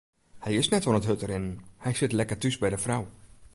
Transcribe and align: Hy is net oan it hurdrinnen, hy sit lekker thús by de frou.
Hy 0.43 0.51
is 0.61 0.69
net 0.73 0.85
oan 0.87 0.99
it 0.99 1.07
hurdrinnen, 1.09 1.55
hy 1.83 1.91
sit 1.97 2.15
lekker 2.17 2.39
thús 2.39 2.55
by 2.61 2.69
de 2.73 2.79
frou. 2.85 3.03